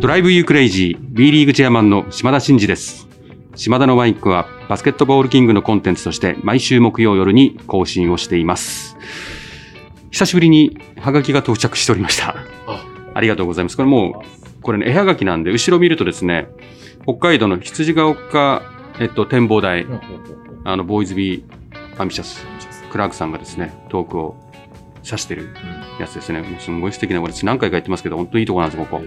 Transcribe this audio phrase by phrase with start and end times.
[0.00, 3.06] Drive you crazy B リーグチェアマンの島田真二です。
[3.54, 8.96] 島田のマイクはバスケットボールキングのコンテンツとして毎週木曜夜に更新をしています。
[10.10, 12.34] 久しぶりにハガキが到着しておりました。
[12.66, 12.82] あ
[13.12, 13.76] ありがとうございます。
[13.76, 14.24] これも
[14.58, 16.48] う、これね、絵はがきなんで、後ろ見るとですね、
[17.02, 18.62] 北海道の羊ヶ丘、
[19.00, 19.86] えっと、展望台、
[20.64, 22.46] あの、 Boys be ambitious、
[22.90, 24.34] クラークさんがですね、トークを
[25.04, 25.54] 指してる
[25.98, 26.40] やつですね。
[26.40, 29.02] もうすごい素敵な、私何回か言ってますけど、本当にいいとこなんです、ここ。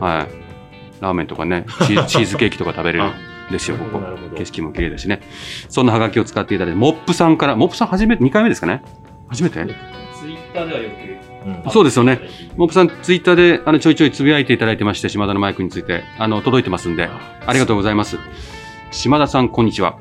[0.00, 1.02] はい。
[1.02, 3.12] ラーメンとかね、 チーチーズケーキとか食べれるん
[3.52, 4.36] ですよ、ここなるほど。
[4.36, 5.20] 景色も綺麗だしね。
[5.68, 8.82] そんなハガキを使っていただいて、モップさんから、モップさん初めて、2回目ですかね？
[9.28, 9.54] 初めて？
[9.64, 11.70] ツイッターではよく。
[11.70, 12.20] そうですよね。
[12.56, 17.08] モップさん、ツイッターであのちょいちょいつぶやいていただいてまして、島田のマイクについて、あの、届いてますんで、
[17.46, 18.18] ありがとうございます。
[18.90, 19.96] 島田さん、こんにちは。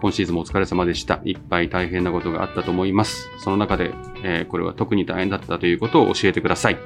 [0.00, 1.20] 今シーズンもお疲れ様でした。
[1.24, 3.28] いっぱい大変なことがあったと思います。
[3.38, 3.92] その中で、
[4.24, 6.78] えーこれは特に大変だったということを教えてください。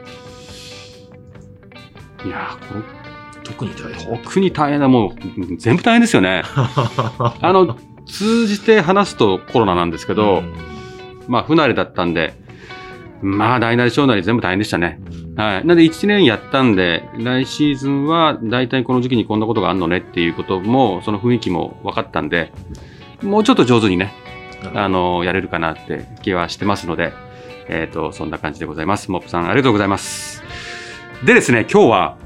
[2.25, 2.85] いやー、こ
[3.45, 4.23] 特に大れ、変。
[4.23, 4.89] 特に大変だ。
[4.89, 6.43] もう、うん全部大変ですよね。
[7.41, 10.43] あの、通じて話すとコロナなんですけど、
[11.29, 12.35] まあ、不慣れだったんで、
[13.21, 15.01] まあ、大なり小なり全部大変でしたね。
[15.37, 15.67] はい。
[15.67, 22.53] なんで1年やったんで、来シーズンは大体この時期にこんなことがあるのねっていうことも、その雰囲気も分かったんで、
[23.23, 24.13] もうちょっと上手にね、
[24.75, 27.13] あの、やれるかなって気はしてますので、
[27.69, 29.11] えっ、と、そんな感じでございます。
[29.11, 30.46] モップさん、ありがとうございます。
[31.25, 32.17] でですね、今日は、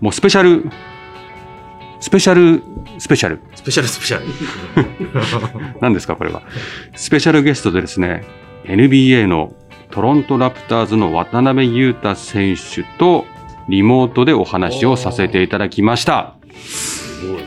[0.00, 0.64] もうスペシャル、
[2.00, 2.62] スペシャル、
[2.98, 3.40] スペシャル。
[3.54, 4.26] スペシャルスペシャル。
[5.80, 6.42] 何ですか、これは。
[6.94, 8.24] スペシャルゲストでですね、
[8.64, 9.54] NBA の
[9.90, 13.24] トロントラプターズの渡辺裕太選手と
[13.68, 16.34] リモートでお話をさせていただきました。
[16.60, 17.42] すごい。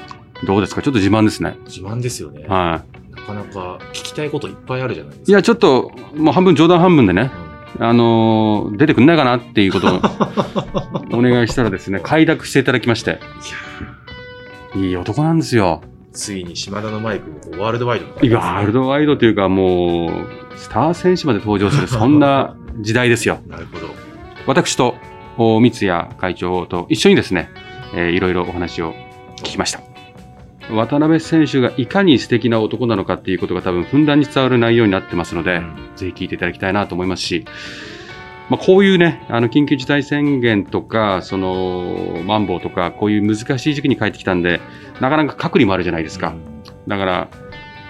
[0.46, 0.82] どうですか？
[0.82, 1.56] ちょっと自慢ですね。
[1.68, 2.46] 自慢ですよね。
[2.48, 2.82] は
[3.16, 5.26] なかなか聞きたいこといっぱいあるじゃないですい。
[5.26, 5.32] か。
[5.32, 7.30] いや、ちょっと、もう半分冗談半分でね、
[7.78, 10.00] あのー出てくんないかなっていうことを
[11.18, 13.20] お願いしたらですね、快諾していただきまして、
[14.76, 15.82] いい男なんですよ。
[16.12, 20.12] ついに島田のマイクワールドワイドにいや、ワールドワイドというかもう、
[20.58, 23.40] スター選手まで登場する、そんな 時代ですよ。
[23.48, 23.88] なるほど。
[24.48, 24.96] 私と
[25.38, 27.50] お三谷会長と一緒にですね、
[27.94, 28.94] えーいろいろお話を
[29.38, 29.89] 聞きました。
[30.70, 37.46] 渡辺選手がいかに素敵な男なのかっていうことが多分ふんだんに伝わる内容になってますので、うんぜひ聞いていただきたいなと思いますし、
[38.50, 44.60] まあ、こういうね、あの緊急事態宣言とか、その、マンボウとか、こういう難しい時期に帰ってきたんで、
[45.00, 46.34] なかなか隔離もあるじゃないですか。
[46.88, 47.28] だから、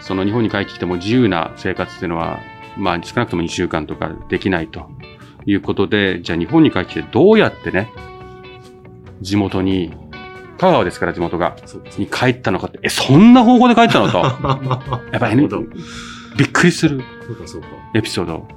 [0.02, 2.40] その日本に帰ってきても自由な生活っていうのは、
[2.78, 4.90] まあ少なくとも2週間とかできないと
[5.46, 7.90] いうことで、じゃあ日本に帰ってきてどうやってね、
[9.22, 9.94] 地元に、
[10.60, 11.56] 香川ですから地元が、
[11.98, 14.18] に帰ったのかって、え、そんな方法で帰ったのと、
[15.12, 15.48] やっぱりね
[16.38, 17.02] びっくりする。
[17.94, 18.48] エピソード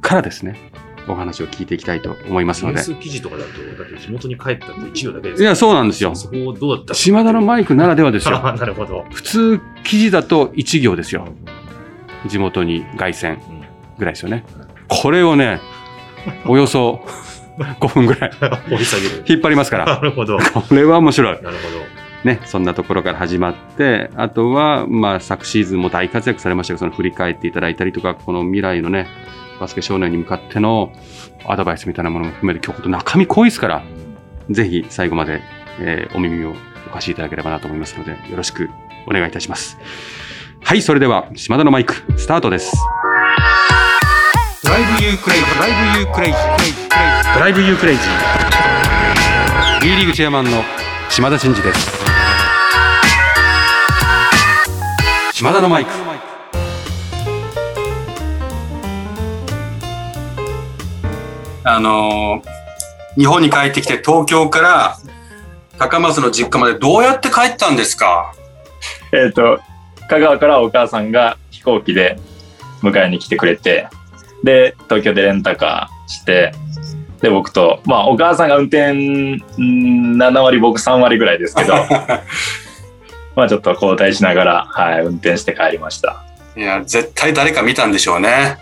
[0.00, 0.70] からですね、
[1.08, 2.80] お話を聞いていきたいと思いますので。
[2.80, 6.14] ニュース記事とかだと、だって地元に帰ったって一行だけですいや、そうなんですよ。
[6.14, 8.40] そこどうだった島田のマイクならではですよ。
[8.46, 9.04] あなるほど。
[9.12, 11.28] 普通、記事だと1行ですよ。
[12.26, 13.36] 地元に凱旋
[13.98, 14.44] ぐらいですよね。
[14.88, 15.60] これをね、
[16.46, 17.04] およそ
[17.80, 18.30] 5分ぐらい
[18.70, 19.24] 掘り下げる。
[19.26, 19.84] 引っ張りますから。
[19.86, 20.38] なるほど。
[20.38, 21.36] な るこれは面白い。
[21.36, 21.50] ほど。
[22.24, 29.06] ね、そんなところから始まって、あとは、まあ、昨シーズンも大活躍されましたけど、その振り返っていただいたりとか、この未来のね、
[29.60, 30.92] バスケ少年に向かっての
[31.46, 33.82] アドバイスみたいなものも含めて、今日と中身濃いですから、
[34.50, 35.40] ぜひ最後まで、
[35.78, 36.54] えーお耳を
[36.88, 38.70] お貸しいただければなと思いますので、よろしく
[39.06, 39.78] お願いいたします。
[40.64, 42.76] はい、それでは、島田のマイク、スタートです。
[44.76, 49.80] Drive you crazy、Drive you crazy、Drive you crazy。
[49.80, 50.62] B リーグチェアマンの
[51.08, 51.90] 島田真二です。
[55.32, 55.90] 島田のマイク。
[61.64, 62.56] あのー
[63.16, 64.98] 日本に帰ってきて東京から
[65.78, 68.34] 高松の実家までどうやって帰ったんですか？
[69.14, 69.58] えっ、と、
[70.10, 72.20] 香川からお母さんが飛行機で
[72.82, 73.88] 迎えに来てくれて、
[74.46, 76.52] で、東京でレンタカーして、
[77.20, 81.74] で、僕と、まあ、お母さんが運転、んー7割、僕3割ぐらいですけど、
[83.34, 86.22] まあ、ちょっと交代しながら、はい、運転して帰りました。
[86.56, 88.56] いや、絶対誰か見たんでしょうね。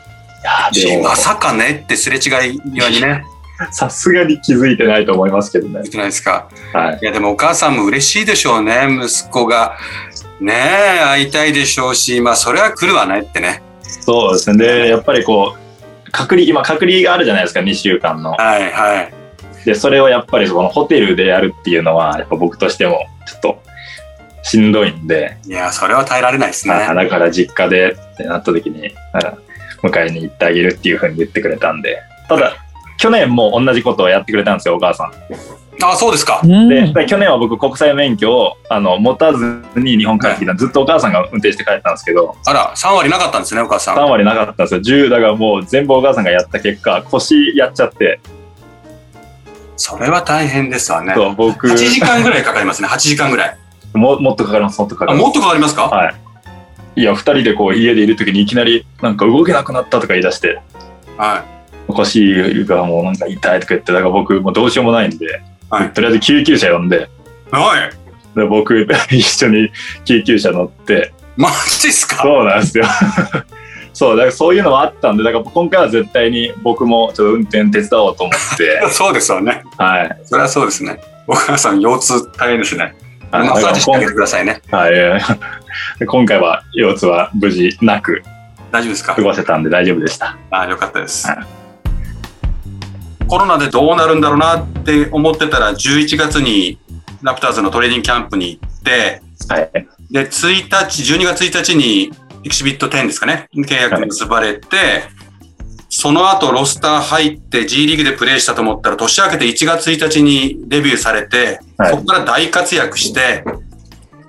[0.73, 3.25] いやま、さかねってすれ違い際にね、
[3.71, 5.85] さすがに気づいてないと思いますけどね言っ。
[5.87, 6.49] てないですか。
[6.73, 6.99] はい。
[7.03, 8.89] いや、でもお母さんも嬉しいでしょうね。
[8.91, 9.77] 息子が。
[10.41, 10.53] ね
[10.99, 13.63] え、会いたいでしょうし、まあ、それは来るわねってね。
[13.83, 14.59] そうですね。
[14.59, 15.64] で、やっぱりこう、
[16.15, 18.31] 隔離、今隔離があるじゃないですか、2週間の。
[18.33, 19.13] はい、はい。
[19.65, 23.63] で、それをやっぱりそのホテルでやるっていうのは、やっぱ僕としてもちょっと
[24.43, 26.75] しんどいんで、いや、それは耐えられないですね。
[26.75, 29.35] あだから実家でってなった時に、あ
[29.83, 32.55] 迎えに行ってあげるっていうふうに言ってくれたんで、ただ、
[32.99, 35.13] 去年も同じことをやってくれたんですよ、お母さん。
[35.82, 36.41] あ、そうですか。
[36.43, 36.69] うん。
[36.69, 42.37] で、で去年は僕国際免許をあの持たずに日本帰ってきたずっとお母さんが運転して帰ったんですけど。
[42.47, 43.97] あら、3割なかったんですね、お母さん。
[43.97, 44.81] 3割なかったんですよ。
[44.81, 48.21] 10だからもう全部お母さんがやった結果腰やっちゃって。
[49.76, 51.12] それは大変ですわね。
[51.17, 51.67] そう僕。
[51.67, 53.56] 8時間ぐらいかかりますね、8時間ぐらい。
[53.94, 54.79] ももっとかかります。
[54.81, 55.27] もっとかかあ、ります。
[55.27, 55.88] もっとかかりますか？
[55.88, 56.15] はい。
[57.00, 60.61] いや2人でこう家でいる時にいきなりなんか動けなくなったとか言い出して。
[61.17, 61.44] は
[61.88, 65.43] 腰がもうなんか痛いとか言ってだから僕もうどうしようもないんで、
[65.75, 67.09] はいとりあえず救急車呼んで
[67.53, 67.55] い。
[67.56, 67.91] はい。
[68.38, 69.71] で僕 一緒に
[70.05, 71.49] 救急車乗ってマ
[71.81, 72.17] ジっすか？
[72.23, 72.85] そうなんですよ
[73.94, 79.62] そうだからそういうのもあったんでだから今回は絶対に僕もちょっと運転手伝おうと思って そうですよね。
[79.79, 80.99] はいそれはそうですね。
[81.26, 82.94] お母さん、腰痛大変ですね。
[83.32, 84.61] マはいッサージしてあげてくださいね。
[84.70, 84.94] はい、
[86.00, 88.23] で今回は腰痛は無事なく
[88.73, 89.15] 大丈夫ですか？
[89.15, 91.38] 過ごせたんで大丈夫でしたあよかったですはい。
[93.29, 96.79] コロナでどうなるんだろうなって思ってたら、11月に
[97.23, 99.71] ラプターズのトレーニングキャンプに行って、はい。
[100.11, 102.12] で、1日、12月1日に
[102.44, 105.05] エキシビット10ですかね、契約結ばれて、
[105.88, 111.91] その後ロスター入って G リーグでプレーしたと思ったら、年明けて1月1日にデビューされて、はい。
[111.91, 113.44] そこから大活躍して、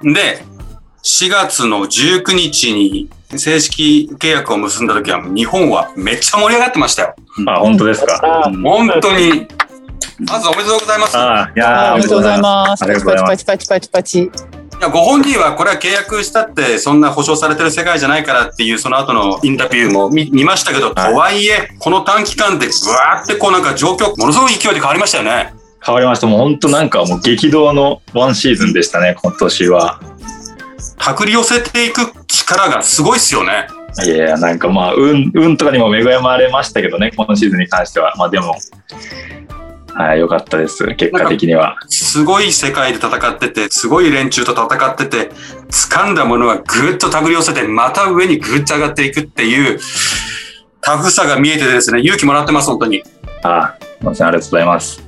[0.03, 0.43] で、
[1.05, 7.15] 4月の19日に正式契約を結んだ時は日本はめっちゃ盛り上がってましたよ。
[7.47, 8.19] あ本当ですか？
[8.25, 9.47] あ本当に。
[10.27, 11.15] まずおめでとうございます。
[11.15, 12.83] あいやーおめでとうございます。
[12.83, 14.19] ありパチパがとうございますチパチパチパチパチ。
[14.23, 14.29] い
[14.81, 25.53] やご本人はこれは契約したってそんな保証されてる世界じゃないからっていうその後のインタビューも見見ましたけど、とはいえこの短期間でぐわーってこうなんか状況ものすごい勢いで変わりましたよね。
[25.85, 30.01] 変わりましたもう本当なんかもう激動のワンシーズンでしたね今年は
[30.97, 33.67] 手繰り寄せていく力がすごいっすよね。
[34.05, 38.53] いやいやなんかまあ運運とかにも恵まれましたけどね今シーズンに関してはまあでも
[39.93, 41.77] はい良かったです結果的には
[42.15, 45.31] すごい世界で戦ってて、すごい連中と戦ってて、
[45.69, 49.79] 掴んだものはぐっと手繰り寄せて、また上にぐっと上がっていくっていう
[50.79, 53.03] タフさが見えててですね、勇気もらってます、本当に。
[53.43, 55.03] あすいませんありがとうございます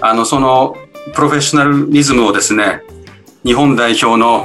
[0.00, 0.76] あの、その、
[1.14, 2.82] プロフェッショナリズムをですね、
[3.44, 4.44] 日本代表の、ん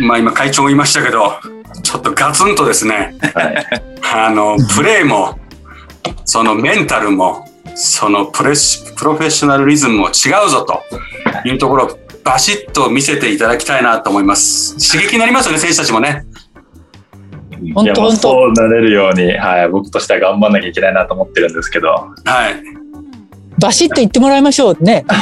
[0.00, 1.34] まあ今会長も言いましたけど、
[1.82, 3.66] ちょっとガツンとですね、はい
[4.12, 5.38] あの、プレーも、
[6.24, 10.82] そのメンタルも、そのプレッシプロフェッショナルリズムも違うぞと
[11.48, 14.92] いうところをバシッと見せていただきたいなと思います。
[14.92, 16.26] 刺激になりますよね、選手たちもね。
[17.74, 22.62] 本当本当そうなれるように、はい、僕としては頑張んなきゃいけないなと思ってるんですけどはい。
[23.58, 25.04] バシッと言ってもらいましょうね。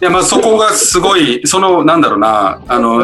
[0.00, 3.02] いやまあそこがすごい、そのなんだろうな、あの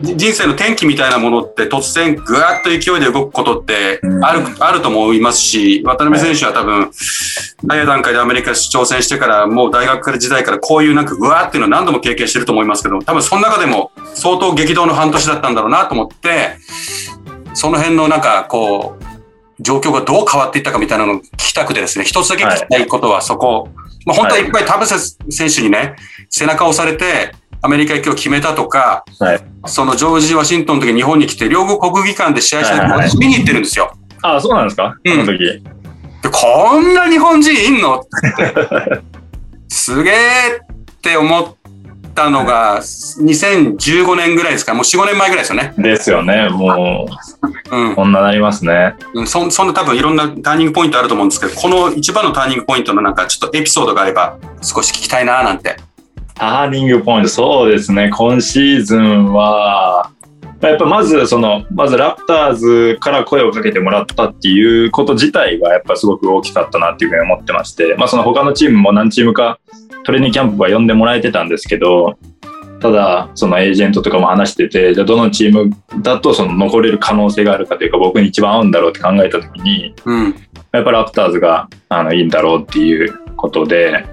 [0.00, 4.24] じ人生の転機みたいなものって突然ぐわっと勢いで動くことってうん。
[4.24, 6.90] ある,、あると思いますし、渡辺選手は多分、
[7.68, 7.86] 早い。
[7.88, 16.56] 段階でアメリカ挑戦してから、もう大学時代からこういうなんかぐわーっていうのを何度も経験してると思いますけど、多分その中でも相当激動の半年だったんだろうなと思って、
[17.54, 19.17] その辺のなんかこう、
[19.60, 23.68] 状況がどう変わっていったかみたいなのを聞きたくてですね、一つだけ聞きたいことはそこ、
[24.06, 25.96] まあ、本当はいっぱい田臥選手にね、
[26.30, 29.40] 背中を押されて、アメリカ行きを決めたとか、はい。
[29.66, 33.92] そのジョージ・ワシントンの時に日本に来て、両国国技館で試合した時はいはい私見に行ってるんですよ。
[34.22, 35.12] あそうなんですか、うん。
[35.12, 35.62] その時。
[36.22, 38.00] でこんな日本人いんの？
[38.00, 39.00] って。
[39.74, 40.14] すげえ
[40.92, 41.54] って思っ
[42.18, 44.74] たのが、2015年ぐらいですか？
[44.74, 45.72] もう4、5年前ぐらいですよね。
[45.78, 47.08] ですよねも
[47.70, 49.26] ううこんななりますねん。
[49.26, 55.76] そそんな多分いろんなターニングポイントあると思うんですけど、この一番のターニングポイントのなんかちょっとエピソードがあれば少し聞きたいななんて。
[56.34, 60.10] ターニングポイント、そうですね、今シーズンは、
[60.60, 69.60] やっぱまず、その、まずラプターズから声をかけてもらったっていうこと自体が、やっぱすごく大きかったなっていうふうに思ってまして、まあその他のチームも何チームか
[70.04, 72.18] トレーニングキャンプは呼んでもらえてたんですけど、
[72.80, 80.34] ただ、そのエージェントとかも話してて、じゃあどのチームだとその残れる可能性があるかというか、僕に一番合うんだろうって考えたときに、うん。
[80.72, 84.04] やっぱラプターズがあのいいんだろうっていうことで、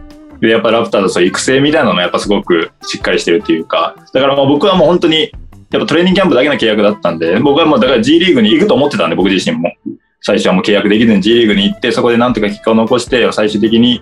[0.41, 5.31] で、やっぱラプターズ育成みたいなのもやっぱすごくしっかりしてるっていうか、だからもう僕はもう本当に、
[5.71, 9.73] やっぱトレーニングキャンプだけの契約だったんで、僕はもうだから G リーグに行くと思ってたんで、僕自身も。
[10.21, 14.01] 最初はもう契約できずに G リーグに行って、そこでなんとか結果を残して、最終的に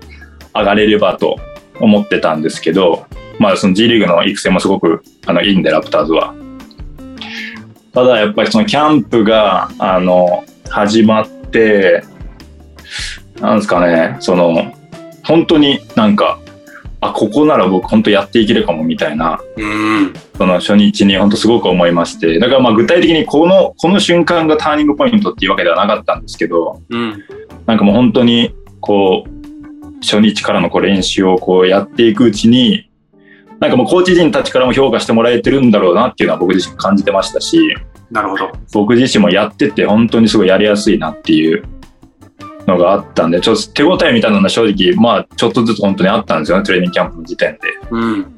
[0.53, 1.37] 上がれればと
[1.79, 3.05] 思ってたんですけど、
[3.39, 6.33] まあその G リーグの育成もすごくあのいいんで、ラプターズは。
[7.93, 12.03] ただやっぱりそのキャンプが、あの、始まって、
[13.39, 14.73] なんですかね、その、
[15.23, 16.39] 本当になんか、
[17.07, 20.13] あ、ここなら僕本当やっていけるかもみたいな、うん。
[20.37, 27.23] その初日に本当すごく思いまして、だからまあ具体的にこの、この瞬間がターニングポイントっていうわけではなかったんですけど、うん。
[27.65, 29.33] なんかもう本当に、こう、
[30.01, 32.89] 初日からのこう練習をこうやっていくうちに、
[33.59, 37.57] なんかもうコーチ陣たちからも評価してもらえてるんだろうなっていうのは僕自身感じてましたし、
[38.11, 38.51] なるほど。
[38.73, 41.63] 僕自身もやってて本当にすごいやりやすいなっていう
[42.67, 47.59] のがあったんで、ちょっと手応えみたいなのは正直、まあちょっとずつ本当にあったんですよね、トレーニングキャンプの時点で。
[47.91, 48.33] うん。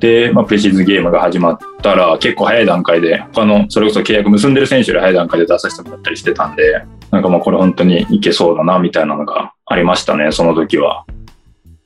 [0.00, 11.04] で、まあ、プレシーズンゲームが始まったら結構早い段階で他のそれこそ契約結んでる選手より早い段階で出させてもらったりしてたんでなんかもうこれ本当にいけそうだなみたいなのがありましたねその時は。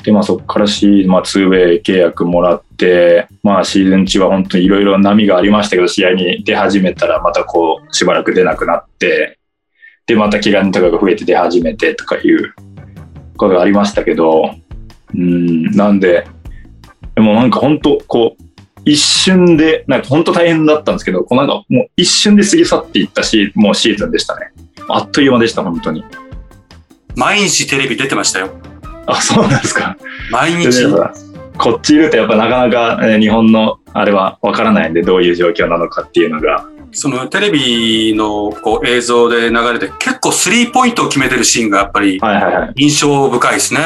[0.05, 9.39] でまあそこからシー、まあ、2ウェイ契約もらって、まあ、シーズン中は本当にいろいろ波がありましたけど試合に出始めたらまたこうしばらく出なくなって
[10.07, 12.55] でまた怪我とかが増えて出始めてとかいう
[13.37, 14.55] ことがありましたけど
[15.15, 16.27] うんなんで
[17.15, 18.43] でもなんか本当こう
[18.85, 24.53] 一瞬でなんか本当大変だったんですけどこうなんかもう一瞬で過ぎ去っていったしもうシーズンでしたね
[24.89, 26.05] あっという間でした本当に
[27.17, 28.51] 毎日テレビ出てましたよ。
[29.07, 29.97] あそうなんですか
[30.31, 30.85] 毎日。
[31.57, 43.81] こっちいるとやっぱなかなか、えー日本のあれはわからないんでどういう状況なのかっていうのがそのテレビのこう映像で流れて結構スリーポイントを決めてるシーンがやっぱりはいはいはい印象深いですね。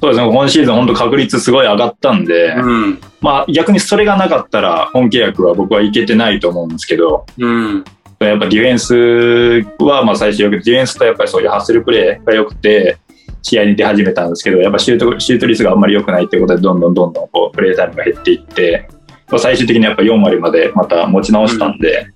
[0.00, 2.98] そうですね今シーズン本当確率すごい上がったんで、うん。
[3.20, 7.84] まあ逆にそれがなかったら本契約は僕はいけてないと思うんですけどうん。
[8.18, 12.98] やっぱディフェンスはまあ最初よくディフェンスとやっぱりそういうハッスルプレーが良くて
[13.42, 18.95] 試合に出始めたんですけどやっぱシュートシュート率があんまり良くないっていうことでどんどんどんどんこうプレータイムが減っていって、まあ
[19.38, 22.12] 最終的にやっぱ4割までまた持ち直したんで、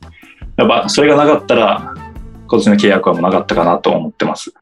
[0.57, 1.95] やっぱそれがなかったら
[2.47, 4.52] 今年の契約はもうなかったかなと思ってます。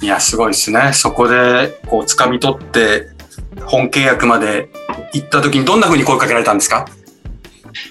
[0.00, 0.92] いや、すごいですね。
[0.92, 3.08] そこでこう掴み取って
[3.64, 4.68] 本契約まで
[5.12, 6.86] 行った時にどんな風に声かけられたんですか？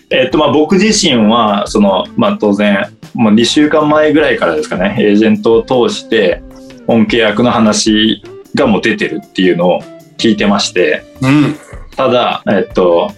[0.10, 6.42] えっとまあ僕自身はその、まあ、当然もう2週間前ぐらいからですかねエージェントを通して
[6.88, 8.24] 本契約の話
[8.56, 9.82] がもう出てるっていうのを
[10.18, 11.56] 聞いてましてうん。
[11.96, 13.12] ただ、えっと、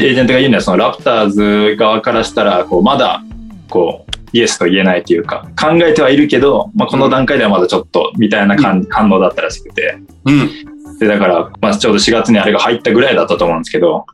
[0.00, 3.22] エージェントが言うのはそのラプターズ側からしたらこうまだ
[3.68, 9.98] こうイエスと言えないというか考えてはいるけど、まあ、この段階ではまだちょっとみたいな感反応だったらしくて。
[10.24, 10.50] うん。
[11.00, 14.04] でだから、まあ、ちょうど4月にあれが入ったぐらいだったと思うんですけど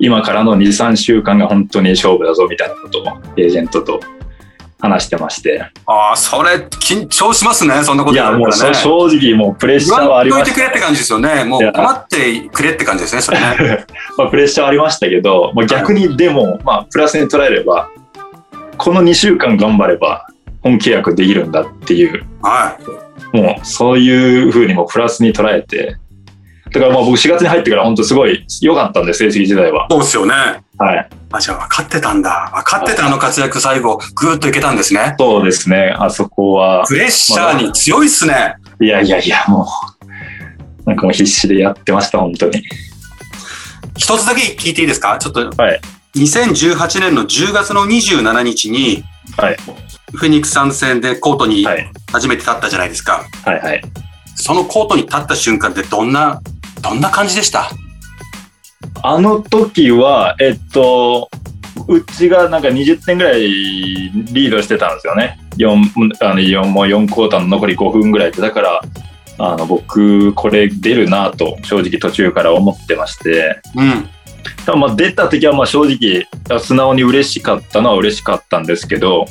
[0.00, 3.06] 今からの23週間が本当に勝負だぞみたいなことを
[3.36, 4.00] エージェントと
[4.82, 7.84] 話してましてああ、それ緊張しますね。
[7.84, 8.52] そんなこといやもう。
[8.52, 11.44] 正直もうプレッシャーはありましたんといてくれって感じですよね。
[11.44, 13.86] もいうや困ってくれって感じですね、それね。
[14.18, 17.88] まあ、プレッシャーはありましたけど、まあ、逆にでも、まあ、プラスに捉えれば
[18.76, 20.26] この2週間頑張れば
[20.62, 22.76] 本契約できるんだっていうは
[23.32, 23.36] い。
[23.36, 25.96] もうそういうふうにもプラスに捉えて
[26.72, 29.86] だからまあ僕4月に入ってから本当すごい良かったんで成績自体は。
[29.90, 30.34] そうですよね。
[30.78, 31.08] はい。
[31.32, 32.50] あ、じゃあ分かってたんだ。
[32.54, 35.14] 分かってたあの活躍最後、ぐーっといけたんですね。
[35.18, 35.94] そうですね。
[35.98, 36.84] あそこは。
[36.86, 38.56] プレッシャーに強いっすね。
[38.80, 39.66] いやいやいや、も
[40.84, 42.62] う、なんかもう必死でやってました、本当に。
[43.96, 45.18] 一つだけ聞いていいですか？
[45.18, 45.50] ちょっと。
[45.62, 45.80] はい。
[46.16, 49.04] 2018年の10月の27日に、
[49.36, 49.56] はい。
[50.14, 51.90] フェニックス参戦でコートにはい。
[52.10, 53.24] 初めて立ったじゃないですか。
[53.44, 53.82] はいはい。
[54.34, 56.40] そのコートに立った瞬間ってどんな、
[56.82, 57.70] どんな感じでした？
[59.02, 61.28] あの時は、えっと、
[61.88, 65.38] うちがなんか20点ぐらいリードしてたんですよね。
[65.56, 68.40] 4, あの4もう4クォーターの残り5分ぐらいで。
[68.40, 68.82] だから、
[69.38, 74.08] あの僕、これ出るなと正直途中から思ってまして、うん。
[74.80, 76.26] まあ出た時はまあ正直
[76.60, 79.26] 素直に嬉しかったのは嬉しかったんですけど、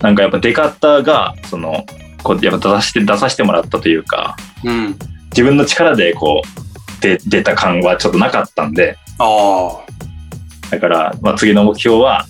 [0.00, 1.84] なんかやっぱ出方が、その、
[2.22, 4.96] こうやっぱ出させて、出させてもらったというか、うん。
[5.32, 9.92] 自分の力でこう、で出た感はちょっとなかったんで、ああ。
[10.70, 12.26] だから、まあ、次の目標は、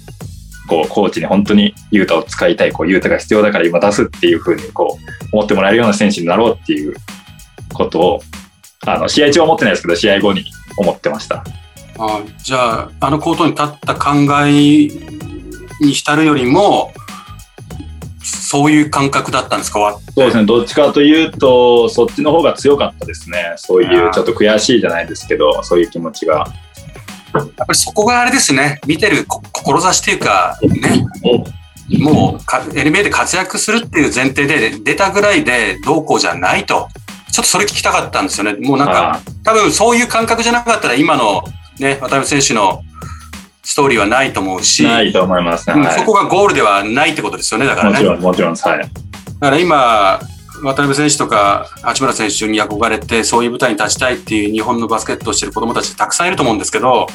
[0.68, 6.94] こう、コーチに本当にユータを使いたい、こう、ユータが必要だから今出すっていうふうに、こう、思ってもらえるような選手になろうっていう
[7.72, 8.22] ことを、
[8.86, 10.44] あの、試合中は思ってないですけど、試合後に
[10.76, 11.44] 思ってました。
[11.98, 14.10] あじゃあ、あのコートに立った考
[14.44, 14.88] え
[15.80, 16.92] に浸るよりも、
[18.22, 19.78] そういう感覚だったんですか？
[19.80, 23.54] わそうですね、どっちかというと、そっちの方が強かったですね。
[23.56, 26.46] そういう、ちょっと悔しいじゃないですけど、そういう気持ちが。
[27.34, 31.06] やっぱりそこがあれですね、見てるこ志というか、ね、
[31.98, 36.88] もうか NBA で活躍するっていう前提で出たぐらいでどうこうじゃないと。
[37.32, 38.54] ちょっとそれ聞きたかったんですよね。
[38.66, 41.42] もうなんか、あ多分そういう感覚じゃなかったら今の
[41.78, 42.82] ね、渡辺選手の
[43.64, 45.74] ストーリーはないと思うし、ないと思いますね。
[45.76, 47.92] うんはいそこがゴールではないってことですよね、だからね。
[47.92, 48.54] もちろん、もちろん。
[48.54, 48.78] はい。
[48.80, 48.86] だ
[49.40, 50.20] から今、
[50.62, 57.06] 渡辺選手とか八村選手に憧れて、そういう舞台に立ちたいっていう日本のバスケットをしてる子供たちたくさんいると思うんですけど、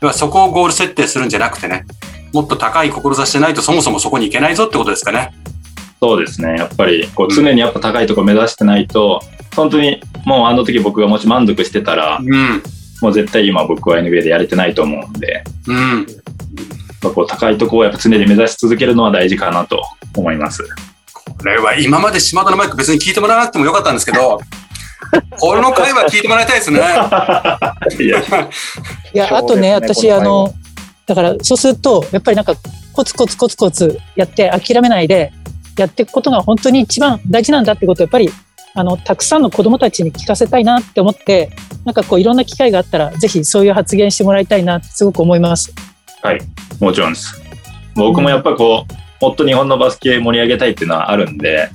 [0.00, 1.84] 要はそこをゴール設定するんじゃなくてね、
[2.32, 5.32] もっと高い志してないとそもそもそこに行けないぞってことですかね。
[6.00, 6.56] そうですね。
[6.58, 9.22] やっぱり、こう、常にやっぱ高いところ目指してないと、
[9.54, 12.62] 本当にもうあの時僕がもし満足してたら、うん。
[13.02, 15.76] もう絶対今僕は NBA でやれてないと思うんで、うん。
[15.76, 16.06] やっ
[17.00, 19.82] ぱこう高いところをやっぱ常に目指し続けるのは大事かなと
[20.16, 20.66] 思います。
[21.38, 24.40] これは今まで島田のマイク別に聞いてもらわなくてもよかったんですけど、
[25.38, 26.78] この回は聞いてもらいたいですね。
[26.78, 28.22] いや、
[29.14, 30.52] いや、あとね、私、あの、
[31.06, 32.54] だから、そうすると、やっぱりなんか、
[32.92, 35.32] コツコツコツコツやって諦めないで、
[35.76, 38.30] やっていくことが本当に一番大事なんだってことを、やっぱり、
[38.76, 41.50] あの、たくさんの子供たちに聞かせたいなって思って、
[41.86, 45.74] なんかこう、いろんな機会があったら、ぜひそういう発言してもらいたいなってすごく思います。
[46.78, 47.40] もちろんです。
[47.94, 51.70] 僕もやっぱこう、もっと日本のバスケ盛り上げたいっていうのはあるんで、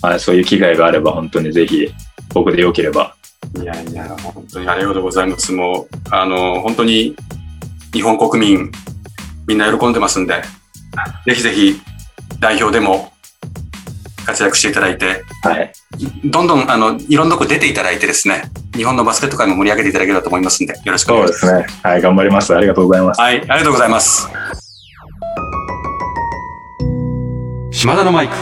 [0.00, 1.92] はい、そういう機会があれば本当にぜひ
[2.32, 3.14] 僕でよければ。
[3.60, 5.52] いやいや、本当にありがとうございます。
[5.52, 7.14] もう、あの、本当に
[7.92, 8.72] 日本国民、
[9.46, 10.42] みんな喜んでますんで、
[11.26, 11.80] ぜひぜひ
[12.40, 13.12] 代表でも
[14.24, 15.72] 活躍していただいて、はい。
[16.24, 18.42] どんどん、あの、いろんなとこ出ていただいてですね、
[18.76, 21.46] 日本のバスケット界も盛り上げていただければと思いますんで、よろしくおそう願いします。
[21.46, 21.80] ですね。
[21.82, 22.54] はい、頑張ります。
[22.54, 23.20] ありがとうございます。
[23.20, 24.28] はい、ありがとうございます。
[27.72, 28.34] 島田のマイク。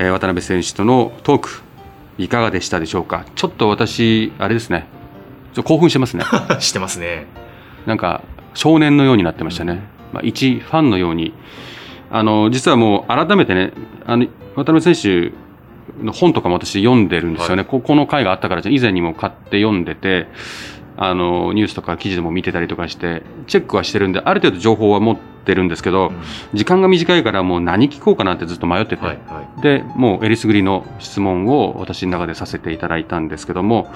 [0.00, 1.62] えー渡辺選手とのトーク、
[2.18, 3.26] いかがでしたでしょうか？
[3.34, 4.86] ちょっと私、あれですね。
[5.54, 6.24] ちょ興奮してますね。
[6.60, 7.26] してますね。
[7.84, 8.22] なんか、
[8.54, 9.80] 少年のようになってましたね。
[10.12, 11.32] まあ、一ファンのように。
[12.10, 13.72] あの、実はもう改めてね、
[14.06, 15.32] あの、渡辺選手
[16.02, 17.64] の本とかも私読んでるんですよね。
[17.64, 20.26] ここの回があったから、以前にも買って読んでて、
[20.96, 26.12] あの、ニュースとか記事でも見てたりとかして、チェックはしてるんで、ある程度情報は持ってるんですけど、
[26.54, 29.62] 時間が短いからもう何聞こうかなってずっと迷ってて、はい、はい。
[29.62, 33.92] で、もうえりすぐりの質問を私の中でさせていただいたんですけども、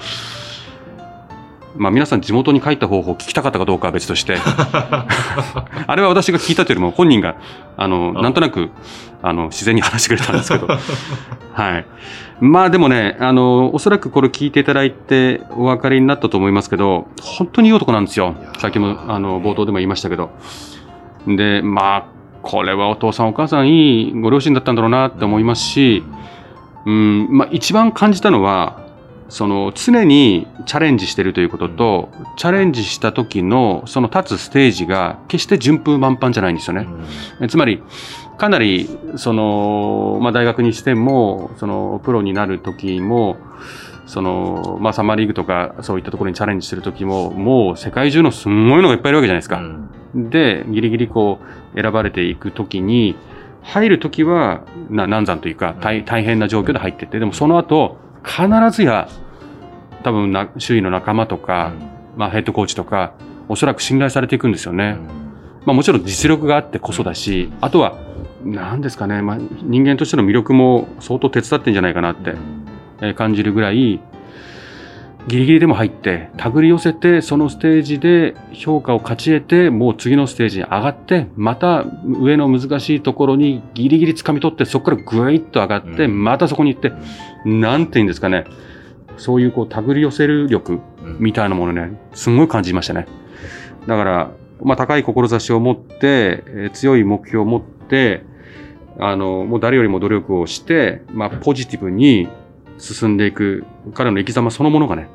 [1.75, 4.37] まあ皆さん地元に帰った方法を聞きたかったかどうかは別として、
[5.87, 7.35] あれは私が聞いたというよりも本人が、
[7.77, 8.21] あの、あ。
[8.21, 8.69] なんとなく、
[9.21, 10.67] あの、自然に話してくれたんですけど、
[11.53, 11.85] はい。
[12.39, 18.35] まあでもね、あの、おそらくこれ聞いていただいてお分かりになったと思いますけど、本当にいい男なんですよ。
[18.59, 20.31] さっきも、あの、冒頭でも言いましたけど。
[21.27, 22.03] で、まあ、
[22.43, 26.03] これはお父さんお母さんいいご両親だったんだろうなって思いますし、
[26.85, 28.82] うん、まあ一番感じたのは、
[29.33, 36.87] その常にチャレンジしてるということと、チャレンジした時のその立つステージが決して順風満帆じゃないんですよね。
[37.41, 37.81] えつまり、
[38.37, 43.37] かなり、その、まあ、大学にしても、その、プロになる時も、
[44.05, 49.63] その、まあ、サマーリーグとか、そういったところにチャレンジする時も、もう世界中のすんごいのがいっぱいいるわけじゃないですか。
[50.13, 51.39] で、ギリギリこ
[51.75, 53.15] う、選ばれていく時に、
[53.63, 59.07] 入る時は、な、難産というか、大大変な状況で入ってって、でもその後、必ずや、
[60.03, 61.73] 多分な、周囲の仲間とか、
[62.15, 63.13] まあ、ヘッドコーチとか、
[63.49, 64.97] おそらく信頼されていくんですよね。
[65.65, 67.97] まあもちろん実力があってこそだし、あとは、
[68.43, 72.35] なんですかね、まあ人間としての魅力も相当手伝ってんじゃないかなって
[73.01, 73.99] えー感じるぐらい、
[75.27, 86.23] ギリギリでも入って、手繰り寄せて、そのステージで評価を勝ち得て、もう次のステージに上がって、また上の難しいところにギリギリ掴み取って、そこからぐいっと上がって、うん。
[86.23, 86.91] またそこに行って、
[87.45, 88.45] なんて言うんですかね、
[89.17, 90.79] そういうこう手繰り寄せる力
[91.19, 93.07] みたいなものね、すごい感じましたね。
[93.87, 98.23] だから、まあ、高い志を持って、えー強い目標を持って、
[98.99, 102.27] あの、もう誰よりも努力をして、まあ、ポジティブに
[102.77, 105.09] 進んでいく、彼の生き様そのものがね、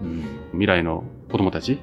[0.52, 1.78] 未来の子供たち、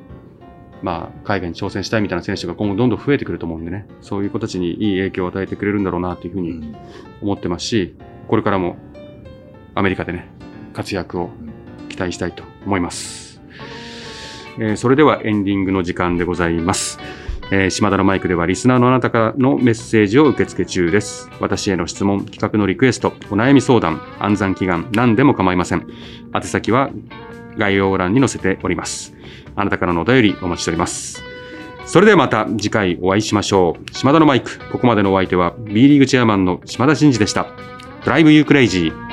[0.81, 6.75] まあ、海外に挑戦したいみたいな選手が今後どんどん増えてくると思うんでね、そういう子たちにいい影響を与えてくれるんだろうなというふうに
[7.21, 7.95] 思ってますし、
[8.27, 8.77] これからも
[9.73, 10.27] アメリカでね、
[10.73, 11.29] 活躍を
[11.95, 13.41] 期待したいと思います。
[14.59, 16.99] えーそれではエンディングの時間でございます。
[17.51, 21.29] えー島田のマイクではリスナーのあなたからのメッセージを受け付け中です。
[21.39, 25.87] 私への質問、企画のリクエスト、お悩み相談、暗算祈願、何でも構いません。
[26.33, 26.89] 宛先は
[27.57, 29.15] 概要欄に載せております。
[29.55, 31.23] あなたからのお便りお待ちしております。
[31.85, 33.91] それではまた次回お会いしましょう。
[33.93, 37.47] 島田のマイク、ここまでのお相手は B リーグチェアマンの島田真二でした。
[38.03, 39.04] ドライブユークレイジー。